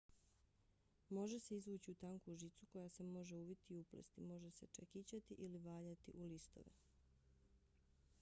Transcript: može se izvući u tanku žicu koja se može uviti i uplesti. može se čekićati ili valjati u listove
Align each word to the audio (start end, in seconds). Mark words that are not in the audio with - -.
može 1.09 1.39
se 1.39 1.57
izvući 1.57 1.91
u 1.91 1.95
tanku 2.03 2.35
žicu 2.35 2.65
koja 2.71 2.89
se 2.89 3.03
može 3.09 3.37
uviti 3.37 3.73
i 3.75 3.79
uplesti. 3.79 4.21
može 4.31 4.51
se 4.51 4.67
čekićati 4.79 5.33
ili 5.33 5.57
valjati 5.69 6.11
u 6.13 6.25
listove 6.33 6.71